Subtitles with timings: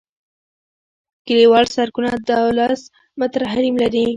[1.25, 2.81] کلیوال سرکونه دولس
[3.19, 4.05] متره حریم لري